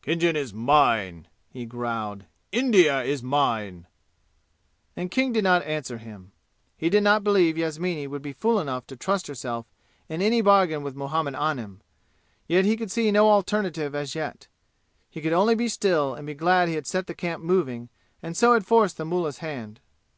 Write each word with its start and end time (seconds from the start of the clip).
"Khinjan 0.00 0.34
is 0.34 0.54
mine!" 0.54 1.28
he 1.50 1.66
growled. 1.66 2.24
"India 2.50 3.02
is 3.02 3.22
mine!" 3.22 3.86
And 4.96 5.10
King 5.10 5.30
did 5.30 5.44
not 5.44 5.62
answer 5.64 5.98
him. 5.98 6.32
He 6.74 6.88
did 6.88 7.02
not 7.02 7.22
believe 7.22 7.58
Yasmini 7.58 8.06
would 8.06 8.22
be 8.22 8.32
fool 8.32 8.60
enough 8.60 8.86
to 8.86 8.96
trust 8.96 9.26
herself 9.26 9.66
in 10.08 10.22
any 10.22 10.40
bargain 10.40 10.82
with 10.84 10.96
Muhammad 10.96 11.34
Anim. 11.34 11.82
Yet 12.46 12.64
he 12.64 12.78
could 12.78 12.90
see 12.90 13.10
no 13.10 13.28
alternative 13.28 13.94
as 13.94 14.14
yet. 14.14 14.46
He 15.10 15.20
could 15.20 15.34
only 15.34 15.54
be 15.54 15.68
still 15.68 16.14
and 16.14 16.26
be 16.26 16.32
glad 16.32 16.68
he 16.68 16.76
had 16.76 16.86
set 16.86 17.06
the 17.06 17.12
camp 17.14 17.44
moving 17.44 17.90
and 18.22 18.34
so 18.38 18.54
had 18.54 18.64
forced 18.64 18.96
the 18.96 19.04
mullah's 19.04 19.40
hand. 19.44 19.80